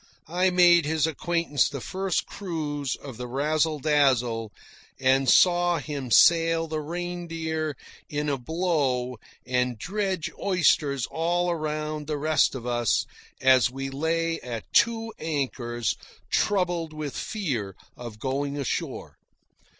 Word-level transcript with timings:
I 0.33 0.49
made 0.49 0.85
his 0.87 1.05
acquaintance 1.05 1.69
the 1.69 1.79
first 1.79 2.25
cruise 2.25 2.95
of 2.95 3.17
the 3.17 3.27
Razzle 3.27 3.77
Dazzle, 3.77 4.51
and 4.99 5.29
saw 5.29 5.77
him 5.77 6.09
sail 6.09 6.65
the 6.67 6.79
Reindeer 6.79 7.77
in 8.09 8.27
a 8.27 8.39
blow 8.39 9.19
and 9.45 9.77
dredge 9.77 10.31
oysters 10.41 11.05
all 11.11 11.51
around 11.51 12.07
the 12.07 12.17
rest 12.17 12.55
of 12.55 12.65
us 12.65 13.05
as 13.41 13.69
we 13.69 13.91
lay 13.91 14.39
at 14.39 14.63
two 14.73 15.13
anchors, 15.19 15.95
troubled 16.31 16.93
with 16.93 17.15
fear 17.15 17.75
of 17.95 18.17
going 18.17 18.57
ashore. 18.57 19.19